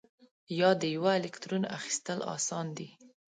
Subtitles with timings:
[0.59, 2.87] یا د یوه الکترون اخیستل آسان دي؟